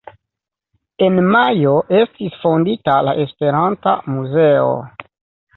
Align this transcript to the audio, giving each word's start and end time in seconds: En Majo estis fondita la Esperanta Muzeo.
En 1.07 1.19
Majo 1.35 1.75
estis 1.99 2.39
fondita 2.45 2.97
la 3.09 3.15
Esperanta 3.27 3.97
Muzeo. 4.15 4.77